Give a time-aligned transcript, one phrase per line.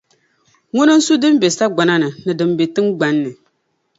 [0.75, 3.31] Ŋuna n-su din be sagbana ni, ni din be tiŋgbani.